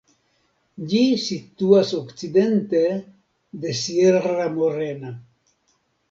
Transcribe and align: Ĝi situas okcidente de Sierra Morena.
Ĝi 0.91 1.01
situas 1.25 1.91
okcidente 1.97 2.81
de 3.65 3.73
Sierra 3.81 4.47
Morena. 4.55 5.13